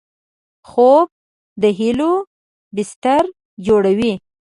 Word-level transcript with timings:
خوب 0.69 1.07
د 1.61 1.63
هیلو 1.79 2.11
بستر 2.75 3.23
جوړوي 3.65 4.13